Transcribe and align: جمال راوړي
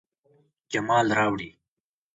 جمال 0.71 1.07
راوړي 1.17 1.49